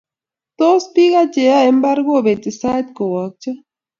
tos, 0.57 0.83
Biko 0.93 1.21
cheyoe 1.33 1.67
imbar 1.71 1.97
kobeti 2.07 2.51
sait 2.59 2.87
kowakcho 2.97 3.51